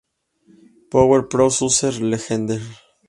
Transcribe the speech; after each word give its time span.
Power 0.89 1.21
Pro 1.29 1.51
Success 1.51 1.99
Legends 1.99 2.63